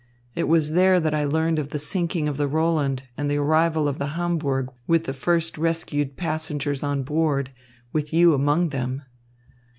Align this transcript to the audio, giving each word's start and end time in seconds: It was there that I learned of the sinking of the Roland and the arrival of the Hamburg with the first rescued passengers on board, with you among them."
It 0.33 0.47
was 0.47 0.71
there 0.71 0.99
that 0.99 1.13
I 1.13 1.25
learned 1.25 1.59
of 1.59 1.69
the 1.69 1.77
sinking 1.77 2.27
of 2.27 2.37
the 2.37 2.47
Roland 2.47 3.03
and 3.15 3.29
the 3.29 3.37
arrival 3.37 3.87
of 3.87 3.99
the 3.99 4.13
Hamburg 4.17 4.69
with 4.87 5.03
the 5.03 5.13
first 5.13 5.59
rescued 5.59 6.17
passengers 6.17 6.81
on 6.81 7.03
board, 7.03 7.51
with 7.93 8.11
you 8.11 8.33
among 8.33 8.69
them." 8.69 9.03